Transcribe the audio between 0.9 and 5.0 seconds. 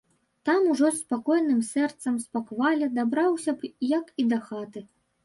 з спакойным сэрцам спакваля дабраўся б як і дахаты.